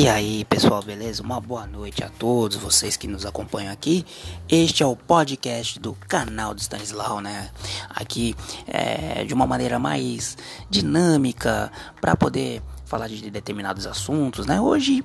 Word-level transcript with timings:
E 0.00 0.08
aí, 0.08 0.46
pessoal, 0.46 0.82
beleza? 0.82 1.22
Uma 1.22 1.38
boa 1.42 1.66
noite 1.66 2.02
a 2.02 2.08
todos 2.08 2.56
vocês 2.56 2.96
que 2.96 3.06
nos 3.06 3.26
acompanham 3.26 3.70
aqui. 3.70 4.02
Este 4.48 4.82
é 4.82 4.86
o 4.86 4.96
podcast 4.96 5.78
do 5.78 5.92
canal 5.92 6.54
do 6.54 6.60
Stanislau, 6.62 7.20
né? 7.20 7.50
Aqui 7.90 8.34
é, 8.66 9.24
de 9.24 9.34
uma 9.34 9.46
maneira 9.46 9.78
mais 9.78 10.38
dinâmica 10.70 11.70
para 12.00 12.16
poder 12.16 12.62
falar 12.86 13.08
de 13.08 13.30
determinados 13.30 13.86
assuntos, 13.86 14.46
né? 14.46 14.58
Hoje 14.58 15.04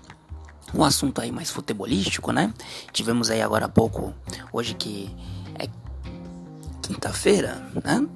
um 0.74 0.82
assunto 0.82 1.20
aí 1.20 1.30
mais 1.30 1.52
futebolístico, 1.52 2.32
né? 2.32 2.54
Tivemos 2.94 3.30
aí 3.30 3.42
agora 3.42 3.66
há 3.66 3.70
pouco, 3.70 4.14
hoje 4.54 4.76
que 4.76 5.14
é 5.60 5.68
quinta-feira, 6.82 7.70
né? 7.84 8.08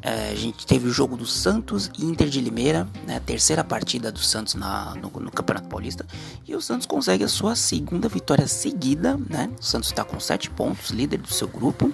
É, 0.00 0.30
a 0.30 0.34
gente 0.34 0.66
teve 0.66 0.86
o 0.88 0.92
jogo 0.92 1.16
do 1.16 1.26
Santos 1.26 1.90
e 1.98 2.04
Inter 2.04 2.28
de 2.28 2.40
Limeira, 2.40 2.88
né, 3.06 3.16
a 3.16 3.20
terceira 3.20 3.64
partida 3.64 4.12
do 4.12 4.20
Santos 4.20 4.54
na, 4.54 4.94
no, 4.94 5.10
no, 5.20 5.30
Campeonato 5.30 5.68
Paulista, 5.68 6.06
e 6.46 6.54
o 6.54 6.60
Santos 6.60 6.86
consegue 6.86 7.24
a 7.24 7.28
sua 7.28 7.56
segunda 7.56 8.08
vitória 8.08 8.46
seguida, 8.46 9.18
né? 9.28 9.50
O 9.60 9.62
Santos 9.62 9.88
está 9.88 10.04
com 10.04 10.20
sete 10.20 10.50
pontos, 10.50 10.90
líder 10.90 11.18
do 11.18 11.32
seu 11.32 11.48
grupo. 11.48 11.92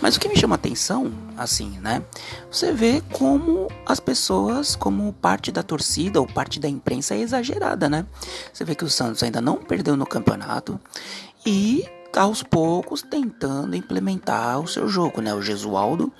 Mas 0.00 0.16
o 0.16 0.20
que 0.20 0.28
me 0.28 0.36
chama 0.36 0.54
atenção, 0.54 1.12
assim, 1.36 1.78
né? 1.80 2.02
Você 2.50 2.72
vê 2.72 3.02
como 3.12 3.68
as 3.86 3.98
pessoas, 3.98 4.76
como 4.76 5.12
parte 5.14 5.50
da 5.50 5.62
torcida 5.62 6.20
ou 6.20 6.26
parte 6.26 6.60
da 6.60 6.68
imprensa 6.68 7.14
é 7.14 7.20
exagerada, 7.20 7.88
né? 7.88 8.06
Você 8.52 8.64
vê 8.64 8.74
que 8.74 8.84
o 8.84 8.90
Santos 8.90 9.22
ainda 9.22 9.40
não 9.40 9.56
perdeu 9.56 9.96
no 9.96 10.06
campeonato 10.06 10.80
e 11.44 11.84
aos 12.16 12.42
poucos 12.42 13.02
tentando 13.02 13.74
implementar 13.74 14.60
o 14.60 14.66
seu 14.66 14.88
jogo, 14.88 15.20
né? 15.20 15.34
O 15.34 15.42
Gesualdo, 15.42 16.12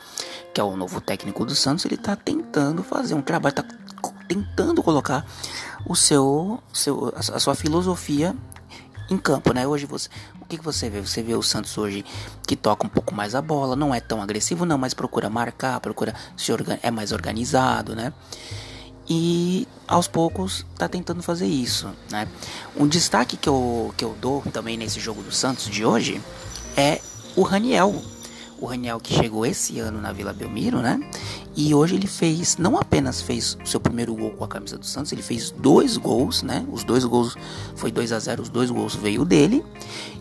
que 0.52 0.60
é 0.60 0.64
o 0.64 0.76
novo 0.76 1.00
técnico 1.00 1.44
do 1.44 1.54
Santos, 1.54 1.84
ele 1.84 1.96
tá 1.96 2.16
tentando 2.16 2.82
fazer 2.82 3.14
um 3.14 3.22
trabalho, 3.22 3.54
tá 3.54 3.64
tentando 4.26 4.82
colocar 4.82 5.26
o 5.86 5.94
seu, 5.94 6.62
seu 6.72 7.12
a 7.16 7.38
sua 7.38 7.54
filosofia 7.54 8.34
em 9.10 9.18
campo, 9.18 9.52
né? 9.52 9.66
Hoje 9.66 9.86
você, 9.86 10.08
o 10.40 10.46
que, 10.46 10.58
que 10.58 10.64
você 10.64 10.88
vê? 10.88 11.00
Você 11.00 11.22
vê 11.22 11.34
o 11.34 11.42
Santos 11.42 11.76
hoje 11.76 12.04
que 12.46 12.56
toca 12.56 12.86
um 12.86 12.90
pouco 12.90 13.14
mais 13.14 13.34
a 13.34 13.42
bola, 13.42 13.76
não 13.76 13.94
é 13.94 14.00
tão 14.00 14.22
agressivo 14.22 14.64
não, 14.64 14.78
mas 14.78 14.94
procura 14.94 15.28
marcar, 15.28 15.78
procura 15.80 16.14
se 16.36 16.52
organ 16.52 16.78
é 16.82 16.90
mais 16.90 17.12
organizado, 17.12 17.94
né? 17.94 18.12
E 19.08 19.66
aos 19.86 20.06
poucos 20.06 20.64
está 20.72 20.88
tentando 20.88 21.22
fazer 21.22 21.46
isso, 21.46 21.90
né? 22.10 22.28
Um 22.76 22.86
destaque 22.86 23.36
que 23.36 23.48
eu, 23.48 23.92
que 23.96 24.04
eu 24.04 24.16
dou 24.20 24.42
também 24.52 24.76
nesse 24.76 25.00
jogo 25.00 25.22
do 25.22 25.32
Santos 25.32 25.66
de 25.66 25.84
hoje 25.84 26.20
é 26.76 27.00
o 27.36 27.42
Raniel. 27.42 28.02
O 28.60 28.66
Raniel 28.66 29.00
que 29.00 29.12
chegou 29.12 29.44
esse 29.44 29.80
ano 29.80 30.00
na 30.00 30.12
Vila 30.12 30.32
Belmiro, 30.32 30.78
né? 30.78 31.00
E 31.56 31.74
hoje 31.74 31.96
ele 31.96 32.06
fez, 32.06 32.56
não 32.56 32.78
apenas 32.78 33.20
fez 33.20 33.58
o 33.62 33.66
seu 33.66 33.80
primeiro 33.80 34.14
gol 34.14 34.30
com 34.30 34.44
a 34.44 34.48
camisa 34.48 34.78
do 34.78 34.86
Santos, 34.86 35.10
ele 35.12 35.20
fez 35.20 35.50
dois 35.50 35.96
gols, 35.96 36.42
né? 36.42 36.64
Os 36.70 36.84
dois 36.84 37.04
gols 37.04 37.36
foi 37.74 37.90
2 37.90 38.12
a 38.12 38.18
0 38.20 38.42
os 38.42 38.48
dois 38.48 38.70
gols 38.70 38.94
veio 38.94 39.24
dele. 39.24 39.64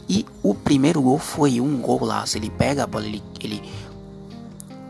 E 0.10 0.26
o 0.42 0.56
primeiro 0.56 1.02
gol 1.02 1.20
foi 1.20 1.62
um 1.62 1.78
golaço. 1.78 2.38
Ele 2.38 2.50
pega 2.50 2.84
a 2.84 2.88
bola, 2.88 3.06
ele, 3.06 3.23
ele 3.40 3.62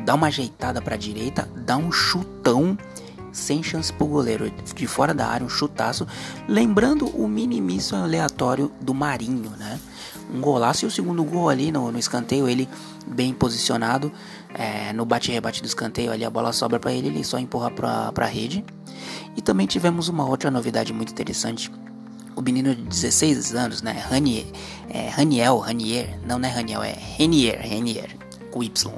dá 0.03 0.15
uma 0.15 0.27
ajeitada 0.27 0.81
para 0.81 0.95
a 0.95 0.97
direita, 0.97 1.47
dá 1.55 1.77
um 1.77 1.91
chutão 1.91 2.77
sem 3.31 3.63
chance 3.63 3.91
pro 3.91 4.05
goleiro, 4.05 4.51
de 4.75 4.87
fora 4.87 5.13
da 5.13 5.27
área, 5.27 5.45
um 5.45 5.49
chutaço, 5.49 6.07
lembrando 6.47 7.07
o 7.07 7.27
minimício 7.27 7.95
aleatório 7.95 8.71
do 8.81 8.93
Marinho, 8.93 9.51
né? 9.51 9.79
Um 10.33 10.39
golaço 10.39 10.85
e 10.85 10.87
o 10.87 10.91
segundo 10.91 11.23
gol 11.23 11.49
ali 11.49 11.71
no, 11.71 11.91
no 11.91 11.99
escanteio, 11.99 12.47
ele 12.47 12.67
bem 13.05 13.33
posicionado, 13.33 14.11
é, 14.53 14.93
no 14.93 15.05
bate-rebate 15.05 15.61
do 15.61 15.67
escanteio 15.67 16.11
ali, 16.11 16.23
a 16.23 16.29
bola 16.29 16.53
sobra 16.53 16.79
para 16.79 16.93
ele, 16.93 17.07
ele 17.07 17.23
só 17.23 17.37
empurra 17.37 17.71
pra, 17.71 18.11
pra 18.11 18.25
rede. 18.25 18.63
E 19.35 19.41
também 19.41 19.67
tivemos 19.67 20.07
uma 20.07 20.25
outra 20.25 20.51
novidade 20.51 20.93
muito 20.93 21.11
interessante. 21.11 21.71
O 22.35 22.41
menino 22.41 22.73
de 22.73 22.83
16 22.83 23.55
anos, 23.55 23.81
né? 23.81 23.91
Ranier, 24.09 24.45
é, 24.89 25.09
Raniel, 25.09 25.57
Ranier, 25.57 26.19
não, 26.25 26.39
é 26.39 26.49
Raniel, 26.49 26.81
é 26.81 26.93
Renier, 26.93 27.59
Renier, 27.61 28.15
com 28.51 28.63
Y. 28.63 28.93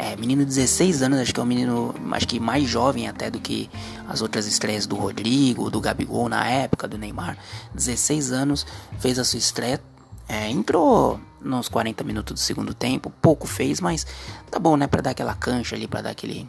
É, 0.00 0.14
menino 0.14 0.44
de 0.44 0.54
16 0.54 1.02
anos, 1.02 1.18
acho 1.18 1.34
que 1.34 1.40
é 1.40 1.42
um 1.42 1.46
menino 1.46 1.92
acho 2.12 2.28
que 2.28 2.38
mais 2.38 2.68
jovem 2.68 3.08
até 3.08 3.28
do 3.28 3.40
que 3.40 3.68
as 4.06 4.22
outras 4.22 4.46
estreias 4.46 4.86
do 4.86 4.94
Rodrigo, 4.94 5.68
do 5.72 5.80
Gabigol 5.80 6.28
na 6.28 6.46
época, 6.46 6.86
do 6.86 6.96
Neymar. 6.96 7.36
16 7.74 8.30
anos, 8.30 8.64
fez 9.00 9.18
a 9.18 9.24
sua 9.24 9.40
estreia. 9.40 9.82
É, 10.28 10.48
entrou 10.48 11.18
nos 11.40 11.68
40 11.68 12.04
minutos 12.04 12.34
do 12.34 12.38
segundo 12.38 12.72
tempo, 12.74 13.12
pouco 13.20 13.48
fez, 13.48 13.80
mas 13.80 14.06
tá 14.48 14.60
bom, 14.60 14.76
né? 14.76 14.86
Pra 14.86 15.02
dar 15.02 15.10
aquela 15.10 15.34
cancha 15.34 15.74
ali, 15.74 15.88
pra 15.88 16.00
dar 16.00 16.10
aquele. 16.10 16.48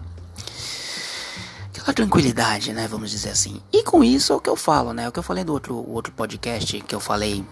Aquela 1.79 1.94
tranquilidade, 1.94 2.73
né? 2.73 2.88
Vamos 2.88 3.09
dizer 3.09 3.29
assim. 3.29 3.62
E 3.72 3.84
com 3.84 4.03
isso 4.03 4.34
é 4.34 4.35
o 4.35 4.40
que 4.40 4.50
eu 4.50 4.56
falo, 4.56 4.94
né? 4.94 5.06
É 5.06 5.07
o 5.09 5.12
que 5.12 5.19
eu 5.19 5.23
falei 5.23 5.44
do 5.44 5.53
outro, 5.53 5.75
outro 5.90 6.12
podcast 6.12 6.81
que 6.81 6.94
eu 6.94 7.00
falei 7.00 7.45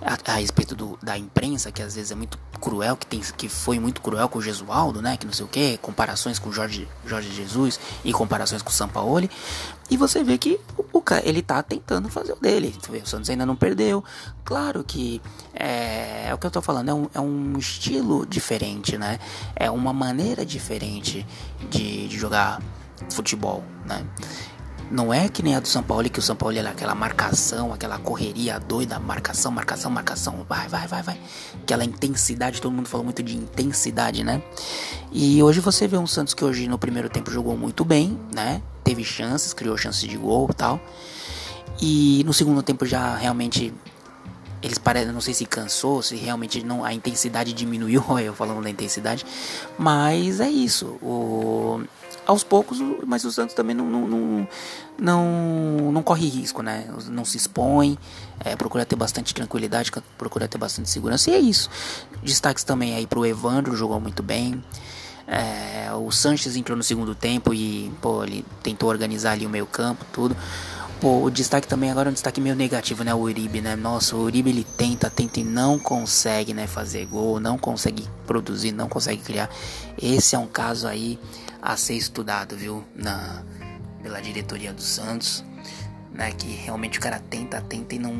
a, 0.00 0.32
a 0.32 0.36
respeito 0.36 0.74
do, 0.74 0.98
da 1.02 1.18
imprensa, 1.18 1.72
que 1.72 1.82
às 1.82 1.94
vezes 1.94 2.12
é 2.12 2.14
muito 2.14 2.38
cruel, 2.60 2.96
que, 2.96 3.06
tem, 3.06 3.20
que 3.20 3.48
foi 3.48 3.80
muito 3.80 4.00
cruel 4.00 4.28
com 4.28 4.38
o 4.38 4.42
Gesualdo, 4.42 5.02
né? 5.02 5.16
Que 5.16 5.26
não 5.26 5.32
sei 5.32 5.44
o 5.44 5.48
que, 5.48 5.78
comparações 5.78 6.38
com 6.38 6.52
Jorge, 6.52 6.88
Jorge 7.04 7.32
Jesus 7.34 7.80
e 8.04 8.12
comparações 8.12 8.62
com 8.62 8.70
o 8.70 8.72
Sampaoli. 8.72 9.30
E 9.90 9.96
você 9.96 10.22
vê 10.22 10.38
que 10.38 10.58
o 10.92 11.02
cara, 11.02 11.22
ele 11.28 11.42
tá 11.42 11.62
tentando 11.62 12.08
fazer 12.08 12.32
o 12.32 12.36
dele. 12.36 12.74
O 12.88 13.06
Santos 13.06 13.28
ainda 13.28 13.44
não 13.44 13.56
perdeu. 13.56 14.02
Claro 14.44 14.84
que 14.84 15.20
é, 15.54 16.28
é 16.28 16.34
o 16.34 16.38
que 16.38 16.46
eu 16.46 16.50
tô 16.50 16.62
falando, 16.62 16.88
é 16.88 16.94
um, 16.94 17.08
é 17.14 17.20
um 17.20 17.58
estilo 17.58 18.24
diferente, 18.24 18.96
né? 18.96 19.18
É 19.56 19.70
uma 19.70 19.92
maneira 19.92 20.46
diferente 20.46 21.26
de, 21.68 22.08
de 22.08 22.18
jogar 22.18 22.60
futebol, 23.10 23.62
né? 23.86 24.04
Não 24.92 25.12
é 25.12 25.26
que 25.26 25.42
nem 25.42 25.56
a 25.56 25.60
do 25.60 25.66
São 25.66 25.82
Paulo, 25.82 26.10
que 26.10 26.18
o 26.18 26.22
São 26.22 26.36
Paulo 26.36 26.54
é 26.54 26.60
aquela 26.60 26.94
marcação, 26.94 27.72
aquela 27.72 27.98
correria 27.98 28.60
doida, 28.60 28.98
marcação, 28.98 29.50
marcação, 29.50 29.90
marcação, 29.90 30.44
vai, 30.46 30.68
vai, 30.68 30.86
vai, 30.86 31.02
vai. 31.02 31.20
Aquela 31.62 31.82
intensidade, 31.82 32.60
todo 32.60 32.72
mundo 32.72 32.90
falou 32.90 33.02
muito 33.02 33.22
de 33.22 33.34
intensidade, 33.34 34.22
né? 34.22 34.42
E 35.10 35.42
hoje 35.42 35.60
você 35.60 35.88
vê 35.88 35.96
um 35.96 36.06
Santos 36.06 36.34
que 36.34 36.44
hoje 36.44 36.68
no 36.68 36.78
primeiro 36.78 37.08
tempo 37.08 37.30
jogou 37.30 37.56
muito 37.56 37.86
bem, 37.86 38.20
né? 38.34 38.60
Teve 38.84 39.02
chances, 39.02 39.54
criou 39.54 39.78
chances 39.78 40.06
de 40.06 40.16
gol 40.18 40.48
e 40.50 40.54
tal. 40.54 40.78
E 41.80 42.22
no 42.26 42.34
segundo 42.34 42.62
tempo 42.62 42.84
já 42.84 43.16
realmente 43.16 43.72
eles 44.62 44.78
parecem, 44.78 45.10
não 45.10 45.20
sei 45.20 45.34
se 45.34 45.46
cansou, 45.46 46.02
se 46.02 46.16
realmente 46.16 46.62
não 46.62 46.84
a 46.84 46.92
intensidade 46.92 47.52
diminuiu, 47.52 48.04
eu 48.20 48.34
falando 48.34 48.62
da 48.62 48.70
intensidade, 48.70 49.24
mas 49.78 50.38
é 50.38 50.50
isso. 50.50 50.98
O 51.02 51.82
aos 52.26 52.44
poucos, 52.44 52.78
mas 53.06 53.24
o 53.24 53.32
Santos 53.32 53.54
também 53.54 53.74
não, 53.74 53.86
não, 53.86 54.06
não, 54.08 54.48
não, 54.98 55.92
não 55.92 56.02
corre 56.02 56.28
risco, 56.28 56.62
né? 56.62 56.88
Não 57.08 57.24
se 57.24 57.36
expõe, 57.36 57.98
é, 58.40 58.54
procura 58.56 58.84
ter 58.84 58.96
bastante 58.96 59.34
tranquilidade, 59.34 59.90
procura 60.16 60.46
ter 60.46 60.58
bastante 60.58 60.88
segurança, 60.88 61.30
e 61.30 61.34
é 61.34 61.38
isso. 61.38 61.68
Destaques 62.22 62.64
também 62.64 62.94
aí 62.94 63.06
pro 63.06 63.26
Evandro, 63.26 63.76
jogou 63.76 64.00
muito 64.00 64.22
bem. 64.22 64.62
É, 65.26 65.90
o 65.94 66.10
Sanches 66.10 66.56
entrou 66.56 66.76
no 66.76 66.82
segundo 66.82 67.14
tempo 67.14 67.54
e 67.54 67.92
pô, 68.00 68.24
ele 68.24 68.44
tentou 68.62 68.88
organizar 68.88 69.32
ali 69.32 69.46
o 69.46 69.50
meio 69.50 69.66
campo, 69.66 70.04
tudo. 70.12 70.36
Pô, 71.00 71.24
o 71.24 71.30
destaque 71.30 71.66
também 71.66 71.90
agora 71.90 72.08
é 72.08 72.10
um 72.10 72.12
destaque 72.12 72.40
meio 72.40 72.54
negativo, 72.54 73.02
né? 73.02 73.12
O 73.12 73.18
Uribe, 73.18 73.60
né? 73.60 73.74
Nossa, 73.74 74.14
o 74.14 74.20
Uribe 74.20 74.50
ele 74.50 74.62
tenta, 74.62 75.10
tenta 75.10 75.40
e 75.40 75.44
não 75.44 75.76
consegue, 75.76 76.54
né? 76.54 76.68
Fazer 76.68 77.06
gol, 77.06 77.40
não 77.40 77.58
consegue 77.58 78.06
produzir, 78.24 78.70
não 78.70 78.88
consegue 78.88 79.20
criar. 79.20 79.50
Esse 80.00 80.36
é 80.36 80.38
um 80.38 80.46
caso 80.46 80.86
aí 80.86 81.18
a 81.62 81.76
ser 81.76 81.94
estudado, 81.94 82.56
viu? 82.56 82.84
Na, 82.94 83.44
pela 84.02 84.20
diretoria 84.20 84.72
do 84.72 84.82
Santos, 84.82 85.44
né? 86.12 86.32
Que 86.32 86.48
realmente 86.48 86.98
o 86.98 87.00
cara 87.00 87.20
tenta, 87.20 87.60
tenta 87.60 87.94
e 87.94 87.98
não, 88.00 88.14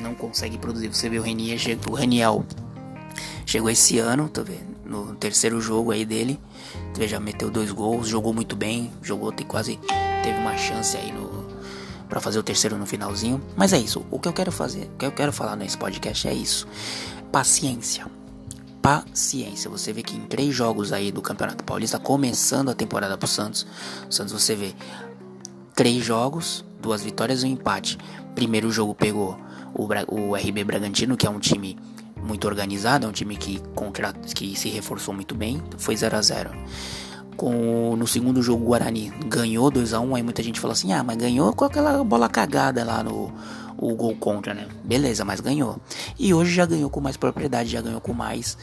não 0.00 0.14
consegue 0.14 0.56
produzir. 0.56 0.88
Você 0.88 1.10
vê 1.10 1.18
o 1.18 1.22
Renier, 1.22 1.60
o 1.88 1.94
Reniel 1.94 2.44
chegou 3.44 3.68
esse 3.68 3.98
ano, 3.98 4.28
tá 4.30 4.42
vendo? 4.42 4.74
No 4.84 5.14
terceiro 5.14 5.60
jogo 5.60 5.92
aí 5.92 6.04
dele, 6.04 6.40
tu 6.94 7.06
já 7.06 7.20
meteu 7.20 7.50
dois 7.50 7.70
gols, 7.70 8.08
jogou 8.08 8.32
muito 8.32 8.56
bem, 8.56 8.90
jogou, 9.02 9.30
tem 9.30 9.46
quase 9.46 9.78
teve 10.22 10.38
uma 10.38 10.56
chance 10.56 10.96
aí 10.96 11.12
no 11.12 11.44
para 12.08 12.20
fazer 12.20 12.38
o 12.38 12.42
terceiro 12.42 12.76
no 12.76 12.86
finalzinho. 12.86 13.42
Mas 13.56 13.72
é 13.72 13.78
isso. 13.78 14.04
O 14.10 14.18
que 14.18 14.28
eu 14.28 14.32
quero 14.32 14.52
fazer, 14.52 14.84
o 14.94 14.98
que 14.98 15.06
eu 15.06 15.12
quero 15.12 15.32
falar 15.32 15.56
nesse 15.56 15.76
podcast 15.76 16.28
é 16.28 16.34
isso. 16.34 16.66
Paciência 17.32 18.06
paciência. 18.84 19.70
Você 19.70 19.94
vê 19.94 20.02
que 20.02 20.14
em 20.14 20.26
três 20.26 20.54
jogos 20.54 20.92
aí 20.92 21.10
do 21.10 21.22
Campeonato 21.22 21.64
Paulista, 21.64 21.98
começando 21.98 22.68
a 22.68 22.74
temporada 22.74 23.16
pro 23.16 23.26
Santos, 23.26 23.66
o 24.06 24.12
Santos 24.12 24.34
você 24.34 24.54
vê 24.54 24.74
três 25.74 26.04
jogos, 26.04 26.62
duas 26.82 27.02
vitórias 27.02 27.42
e 27.42 27.46
um 27.46 27.48
empate. 27.48 27.96
Primeiro 28.34 28.70
jogo 28.70 28.94
pegou 28.94 29.38
o, 29.72 29.88
o 30.14 30.36
RB 30.36 30.64
Bragantino, 30.64 31.16
que 31.16 31.26
é 31.26 31.30
um 31.30 31.38
time 31.38 31.78
muito 32.22 32.46
organizado, 32.46 33.06
é 33.06 33.08
um 33.08 33.12
time 33.12 33.38
que, 33.38 33.58
que 34.34 34.54
se 34.54 34.68
reforçou 34.68 35.14
muito 35.14 35.34
bem, 35.34 35.62
foi 35.78 35.96
0 35.96 36.16
a 36.18 36.20
0 36.20 36.50
com 37.38 37.96
no 37.96 38.06
segundo 38.06 38.40
jogo 38.40 38.62
o 38.62 38.68
Guarani 38.68 39.12
ganhou 39.26 39.68
2 39.68 39.92
a 39.92 39.98
1 39.98 40.14
aí 40.14 40.22
muita 40.22 40.40
gente 40.40 40.60
falou 40.60 40.72
assim: 40.72 40.92
"Ah, 40.92 41.02
mas 41.02 41.16
ganhou 41.16 41.52
com 41.52 41.64
aquela 41.64 42.04
bola 42.04 42.28
cagada 42.28 42.84
lá 42.84 43.02
no 43.02 43.32
o 43.90 43.94
gol 43.94 44.16
contra, 44.16 44.54
né? 44.54 44.66
Beleza, 44.82 45.24
mas 45.24 45.40
ganhou. 45.40 45.78
E 46.18 46.32
hoje 46.32 46.54
já 46.54 46.66
ganhou 46.66 46.88
com 46.90 47.00
mais 47.00 47.16
propriedade, 47.16 47.70
já 47.70 47.80
ganhou 47.80 48.00
com 48.00 48.12
mais, 48.12 48.56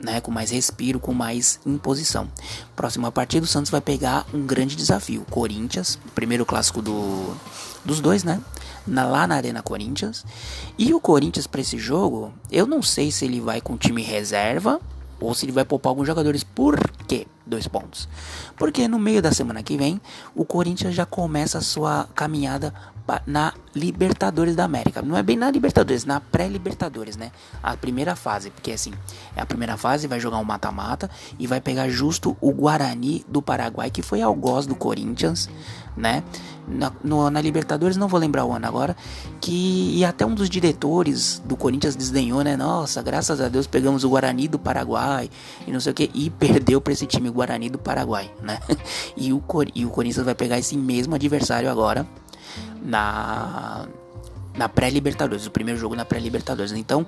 né, 0.00 0.20
com 0.20 0.30
mais 0.30 0.50
respiro, 0.50 1.00
com 1.00 1.12
mais 1.12 1.58
imposição. 1.66 2.28
Próxima 2.76 3.10
partida 3.10 3.44
o 3.44 3.48
Santos 3.48 3.70
vai 3.70 3.80
pegar 3.80 4.26
um 4.32 4.46
grande 4.46 4.76
desafio, 4.76 5.26
Corinthians, 5.30 5.98
primeiro 6.14 6.46
clássico 6.46 6.80
do 6.80 7.34
dos 7.82 7.98
dois, 7.98 8.24
né? 8.24 8.40
na, 8.86 9.04
lá 9.04 9.26
na 9.26 9.36
Arena 9.36 9.62
Corinthians. 9.62 10.24
E 10.78 10.92
o 10.92 11.00
Corinthians 11.00 11.46
para 11.46 11.60
esse 11.60 11.78
jogo, 11.78 12.32
eu 12.50 12.66
não 12.66 12.82
sei 12.82 13.10
se 13.10 13.24
ele 13.24 13.40
vai 13.40 13.60
com 13.60 13.76
time 13.76 14.02
reserva 14.02 14.80
ou 15.18 15.34
se 15.34 15.44
ele 15.44 15.52
vai 15.52 15.64
poupar 15.64 15.90
alguns 15.90 16.06
jogadores. 16.06 16.44
Por 16.44 16.78
quê? 17.10 17.26
Dois 17.44 17.66
pontos. 17.66 18.08
Porque 18.56 18.86
no 18.86 18.98
meio 18.98 19.20
da 19.20 19.32
semana 19.32 19.62
que 19.64 19.76
vem, 19.76 20.00
o 20.32 20.44
Corinthians 20.44 20.94
já 20.94 21.04
começa 21.04 21.58
a 21.58 21.60
sua 21.60 22.08
caminhada 22.14 22.72
na 23.26 23.52
Libertadores 23.74 24.54
da 24.54 24.62
América. 24.62 25.02
Não 25.02 25.16
é 25.16 25.22
bem 25.22 25.36
na 25.36 25.50
Libertadores, 25.50 26.04
na 26.04 26.20
pré-Libertadores, 26.20 27.16
né? 27.16 27.32
A 27.60 27.76
primeira 27.76 28.14
fase, 28.14 28.50
porque 28.50 28.70
assim, 28.70 28.92
é 29.34 29.40
a 29.40 29.46
primeira 29.46 29.76
fase, 29.76 30.06
vai 30.06 30.20
jogar 30.20 30.38
um 30.38 30.44
mata-mata 30.44 31.10
e 31.36 31.46
vai 31.46 31.60
pegar 31.60 31.88
justo 31.88 32.36
o 32.40 32.52
Guarani 32.52 33.24
do 33.26 33.42
Paraguai, 33.42 33.90
que 33.90 34.02
foi 34.02 34.22
algoz 34.22 34.66
do 34.66 34.76
Corinthians, 34.76 35.50
né? 35.96 36.22
Na, 36.68 36.92
no, 37.02 37.30
na 37.30 37.40
Libertadores, 37.40 37.96
não 37.96 38.06
vou 38.06 38.20
lembrar 38.20 38.44
o 38.44 38.52
ano 38.52 38.66
agora, 38.66 38.96
que 39.40 39.96
e 39.96 40.04
até 40.04 40.24
um 40.24 40.34
dos 40.34 40.48
diretores 40.48 41.42
do 41.44 41.56
Corinthians 41.56 41.96
desdenhou, 41.96 42.42
né? 42.42 42.56
Nossa, 42.56 43.02
graças 43.02 43.40
a 43.40 43.48
Deus 43.48 43.66
pegamos 43.66 44.04
o 44.04 44.10
Guarani 44.10 44.46
do 44.46 44.58
Paraguai 44.58 45.28
e 45.66 45.72
não 45.72 45.80
sei 45.80 45.92
o 45.92 45.94
que, 45.94 46.10
e 46.14 46.30
perdeu 46.30 46.80
para 46.80 46.92
esse 46.92 47.06
time 47.06 47.28
Guarani 47.28 47.68
do 47.68 47.78
Paraguai, 47.78 48.30
né? 48.42 48.58
E 49.16 49.32
o, 49.32 49.42
e 49.74 49.84
o 49.84 49.90
Corinthians 49.90 50.24
vai 50.24 50.34
pegar 50.34 50.58
esse 50.58 50.76
mesmo 50.76 51.14
adversário 51.14 51.70
agora 51.70 52.06
na 52.82 53.86
na 54.56 54.68
pré-Libertadores, 54.68 55.46
o 55.46 55.50
primeiro 55.50 55.78
jogo 55.78 55.94
na 55.94 56.04
pré-Libertadores. 56.04 56.72
Então, 56.72 57.06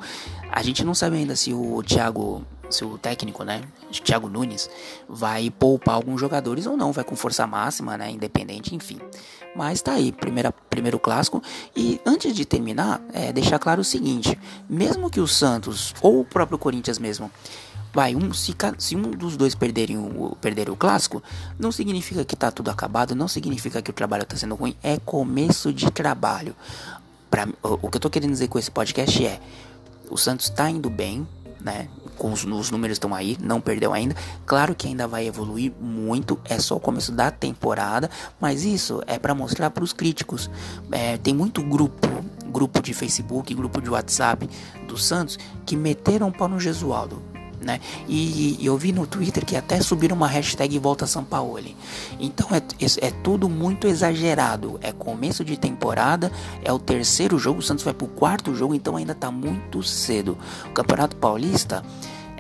a 0.51 0.63
gente 0.63 0.85
não 0.85 0.95
sabe 0.95 1.17
ainda 1.17 1.37
se 1.37 1.53
o 1.53 1.83
Thiago, 1.83 2.45
se 2.71 2.85
o 2.85 2.99
técnico, 2.99 3.45
né, 3.45 3.63
Thiago 4.05 4.29
Nunes, 4.29 4.69
vai 5.09 5.51
poupar 5.51 5.95
alguns 5.95 6.21
jogadores 6.21 6.67
ou 6.67 6.77
não, 6.77 6.93
vai 6.93 7.05
com 7.05 7.17
força 7.17 7.47
máxima, 7.47 7.97
né, 7.97 8.11
independente, 8.11 8.75
enfim. 8.75 8.99
Mas 9.55 9.83
tá 9.83 9.93
aí, 9.93 10.13
primeira, 10.13 10.53
primeiro 10.71 10.99
clássico. 10.99 11.43
E 11.77 12.01
antes 12.07 12.35
de 12.35 12.45
terminar, 12.45 13.03
é 13.13 13.33
deixar 13.33 13.59
claro 13.59 13.83
o 13.83 13.85
seguinte: 13.85 14.39
mesmo 14.69 15.11
que 15.11 15.21
o 15.21 15.27
Santos 15.29 15.95
ou 16.01 16.21
o 16.21 16.25
próprio 16.25 16.59
Corinthians 16.59 16.99
mesmo 16.99 17.31
Vai, 17.93 18.17
um, 18.17 18.33
se, 18.33 18.55
se 18.79 18.97
um 18.97 19.11
dos 19.11 19.37
dois 19.37 19.55
perderem 19.55 19.99
o, 19.99 20.35
perder 20.41 20.71
o 20.71 20.77
clássico, 20.77 21.23
não 21.59 21.71
significa 21.71 22.25
que 22.25 22.35
tá 22.35 22.51
tudo 22.51 22.71
acabado, 22.71 23.15
não 23.15 23.29
significa 23.29 23.83
que 23.83 23.91
o 23.91 23.93
trabalho 23.93 24.25
tá 24.25 24.35
sendo 24.35 24.55
ruim, 24.55 24.75
é 24.83 24.99
começo 24.99 25.73
de 25.73 25.91
trabalho. 25.91 26.57
Pra, 27.33 27.49
o, 27.63 27.89
que 27.89 27.97
eu 27.97 28.01
tô 28.01 28.11
querendo 28.11 28.33
dizer 28.33 28.49
com 28.49 28.59
esse 28.59 28.71
podcast 28.71 29.25
é: 29.25 29.41
o 30.11 30.19
Santos 30.19 30.51
tá 30.51 30.69
indo 30.69 30.91
bem, 30.91 31.27
né? 31.63 31.89
Com 32.19 32.31
os, 32.31 32.45
os 32.45 32.71
números 32.71 32.97
estão 32.97 33.15
aí, 33.15 33.39
não 33.41 33.59
perdeu 33.59 33.95
ainda. 33.95 34.15
Claro 34.45 34.75
que 34.75 34.87
ainda 34.87 35.09
vai 35.09 35.27
evoluir 35.27 35.73
muito, 35.81 36.39
é 36.45 36.59
só 36.59 36.77
o 36.77 36.81
começo 36.81 37.11
da 37.11 37.31
temporada, 37.31 38.11
mas 38.39 38.65
isso 38.65 39.03
é 39.07 39.19
para 39.19 39.35
mostrar 39.35 39.71
para 39.71 39.83
os 39.83 39.95
críticos. 39.95 40.51
É, 40.91 41.17
tem 41.17 41.33
muito 41.33 41.63
grupo, 41.63 42.07
grupo 42.49 42.83
de 42.83 42.93
Facebook, 42.93 43.55
grupo 43.55 43.81
de 43.81 43.89
WhatsApp 43.89 44.47
do 44.87 44.99
Santos 44.99 45.39
que 45.65 45.75
meteram 45.75 46.29
o 46.29 46.33
pau 46.33 46.49
no 46.49 46.61
Gesualdo 46.61 47.32
né? 47.65 47.81
E, 48.09 48.59
e, 48.61 48.67
eu 48.67 48.77
vi 48.77 48.93
no 48.93 49.07
Twitter 49.07 49.45
que 49.45 49.57
até 49.57 49.81
subiram 49.81 50.17
uma 50.17 50.27
hashtag 50.27 50.79
Volta 50.79 51.07
São 51.07 51.25
Paulo. 51.25 51.53
Então 52.19 52.49
é, 52.51 52.59
é, 52.59 53.09
é, 53.09 53.11
tudo 53.23 53.49
muito 53.49 53.87
exagerado. 53.87 54.79
É 54.83 54.93
começo 54.93 55.45
de 55.45 55.57
temporada, 55.57 56.31
é 56.65 56.73
o 56.73 56.79
terceiro 56.79 57.39
jogo, 57.39 57.61
o 57.61 57.63
Santos 57.63 57.85
vai 57.85 57.93
pro 57.93 58.07
quarto 58.07 58.55
jogo, 58.55 58.75
então 58.75 58.97
ainda 58.97 59.15
tá 59.15 59.31
muito 59.31 59.83
cedo. 59.83 60.37
O 60.67 60.71
Campeonato 60.71 61.17
Paulista 61.17 61.85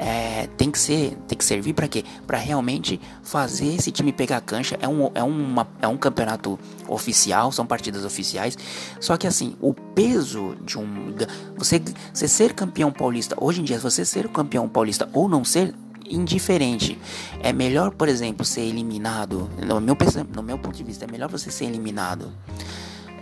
é, 0.02 0.48
tem 0.56 0.68
que 0.68 0.78
ser, 0.80 1.16
tem 1.28 1.38
que 1.38 1.44
servir 1.44 1.74
para 1.74 1.86
quê? 1.86 2.04
Para 2.26 2.36
realmente 2.36 3.00
fazer 3.22 3.72
esse 3.76 3.92
time 3.92 4.12
pegar 4.12 4.40
cancha. 4.40 4.76
É 4.82 4.88
um, 4.88 5.08
é, 5.14 5.22
uma, 5.22 5.68
é 5.80 5.86
um 5.86 5.96
campeonato 5.96 6.58
oficial, 6.88 7.52
são 7.52 7.64
partidas 7.64 8.04
oficiais. 8.04 8.58
Só 8.98 9.16
que 9.16 9.28
assim, 9.28 9.54
o 9.60 9.72
peso 9.72 10.56
de 10.64 10.76
um 10.76 11.14
você, 11.56 11.80
você 12.12 12.26
ser 12.26 12.52
campeão 12.52 12.90
paulista 12.90 13.36
hoje 13.40 13.60
em 13.60 13.64
dia, 13.64 13.78
você 13.78 14.04
ser 14.04 14.28
campeão 14.28 14.68
paulista 14.68 15.08
ou 15.12 15.28
não 15.28 15.44
ser 15.44 15.72
indiferente. 16.10 16.98
É 17.40 17.52
melhor, 17.52 17.92
por 17.92 18.08
exemplo, 18.08 18.44
ser 18.44 18.62
eliminado. 18.62 19.48
No 19.64 19.80
meu, 19.80 19.96
no 20.34 20.42
meu 20.42 20.58
ponto 20.58 20.76
de 20.76 20.82
vista, 20.82 21.04
é 21.04 21.10
melhor 21.10 21.30
você 21.30 21.48
ser 21.48 21.66
eliminado 21.66 22.32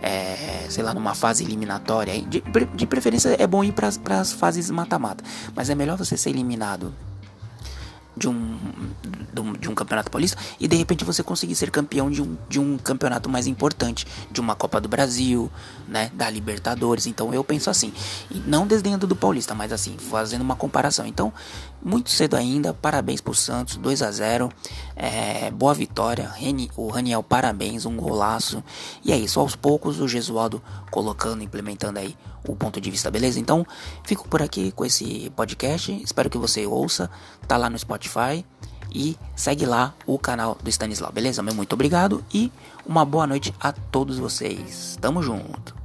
é, 0.01 0.65
sei 0.69 0.83
lá, 0.83 0.93
numa 0.93 1.13
fase 1.13 1.43
eliminatória. 1.43 2.21
De, 2.21 2.43
de 2.73 2.87
preferência 2.87 3.35
é 3.37 3.47
bom 3.47 3.63
ir 3.63 3.71
para 3.71 3.87
as 4.19 4.33
fases 4.33 4.69
mata-mata, 4.69 5.23
mas 5.55 5.69
é 5.69 5.75
melhor 5.75 5.97
você 5.97 6.17
ser 6.17 6.29
eliminado 6.29 6.93
de 8.15 8.27
um, 8.27 8.57
de 9.59 9.69
um 9.69 9.73
campeonato 9.73 10.11
paulista 10.11 10.37
e 10.59 10.67
de 10.67 10.75
repente 10.75 11.05
você 11.05 11.23
conseguir 11.23 11.55
ser 11.55 11.71
campeão 11.71 12.11
de 12.11 12.21
um, 12.21 12.37
de 12.49 12.59
um 12.59 12.77
campeonato 12.77 13.29
mais 13.29 13.47
importante, 13.47 14.05
de 14.29 14.41
uma 14.41 14.55
Copa 14.55 14.81
do 14.81 14.89
Brasil, 14.89 15.49
né, 15.87 16.11
da 16.13 16.29
Libertadores. 16.29 17.07
Então 17.07 17.33
eu 17.33 17.43
penso 17.43 17.69
assim, 17.69 17.93
não 18.45 18.67
desdenhando 18.67 19.07
do 19.07 19.15
Paulista, 19.15 19.55
mas 19.55 19.71
assim, 19.71 19.97
fazendo 19.97 20.41
uma 20.41 20.55
comparação. 20.55 21.05
Então, 21.05 21.33
muito 21.83 22.09
cedo 22.09 22.35
ainda, 22.35 22.73
parabéns 22.73 23.21
pro 23.21 23.33
Santos, 23.33 23.75
2 23.77 24.01
a 24.01 24.11
0 24.11 24.49
é, 24.95 25.49
boa 25.49 25.73
vitória, 25.73 26.29
Reni, 26.29 26.69
o 26.75 26.87
Raniel, 26.89 27.23
parabéns, 27.23 27.85
um 27.85 27.95
golaço. 27.97 28.63
E 29.03 29.11
é 29.11 29.17
isso, 29.17 29.39
aos 29.39 29.55
poucos 29.55 29.99
o 29.99 30.07
Gesualdo 30.07 30.61
colocando, 30.91 31.43
implementando 31.43 31.99
aí 31.99 32.15
o 32.47 32.55
ponto 32.55 32.79
de 32.79 32.91
vista, 32.91 33.09
beleza? 33.09 33.39
Então, 33.39 33.65
fico 34.03 34.27
por 34.27 34.41
aqui 34.41 34.71
com 34.71 34.85
esse 34.85 35.31
podcast. 35.35 35.91
Espero 36.03 36.29
que 36.29 36.37
você 36.37 36.65
ouça. 36.65 37.09
Tá 37.47 37.57
lá 37.57 37.69
no 37.69 37.77
Spotify. 37.77 38.45
E 38.93 39.17
segue 39.35 39.65
lá 39.65 39.93
o 40.05 40.19
canal 40.19 40.57
do 40.61 40.69
Stanislau, 40.69 41.13
beleza? 41.13 41.41
Meu 41.41 41.55
muito 41.55 41.73
obrigado 41.73 42.23
e 42.33 42.51
uma 42.85 43.05
boa 43.05 43.25
noite 43.25 43.53
a 43.57 43.71
todos 43.71 44.17
vocês. 44.17 44.97
Tamo 44.99 45.23
junto. 45.23 45.80